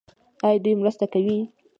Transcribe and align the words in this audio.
آیا 0.45 0.59
دوی 0.63 0.73
مرسته 0.81 1.05
کوي؟ 1.13 1.37